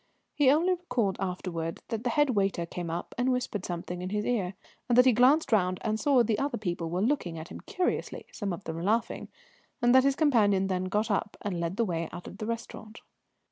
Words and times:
He 0.33 0.49
only 0.49 0.73
recalled 0.73 1.17
afterwards 1.19 1.83
that 1.89 2.03
the 2.03 2.09
head 2.09 2.31
waiter 2.31 2.65
came 2.65 2.89
up 2.89 3.13
and 3.19 3.31
whispered 3.31 3.63
something 3.63 4.01
in 4.01 4.09
his 4.09 4.25
ear, 4.25 4.55
and 4.89 4.97
that 4.97 5.05
he 5.05 5.11
glanced 5.11 5.51
round 5.51 5.77
and 5.83 5.99
saw 5.99 6.23
the 6.23 6.39
other 6.39 6.57
people 6.57 6.89
were 6.89 7.03
looking 7.03 7.37
at 7.37 7.49
him 7.49 7.59
curiously, 7.61 8.25
some 8.31 8.51
of 8.51 8.63
them 8.63 8.81
laughing, 8.81 9.27
and 9.79 9.93
that 9.93 10.03
his 10.03 10.15
companion 10.15 10.65
then 10.69 10.85
got 10.85 11.11
up 11.11 11.37
and 11.43 11.59
led 11.59 11.77
the 11.77 11.85
way 11.85 12.09
out 12.11 12.25
of 12.27 12.39
the 12.39 12.47
restaurant. 12.47 13.01